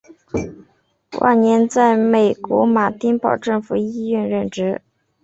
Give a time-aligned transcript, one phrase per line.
[1.19, 4.81] 晚年在美国马丁堡政府医院任职。